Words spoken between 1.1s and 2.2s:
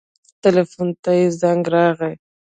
يې زنګ راغى.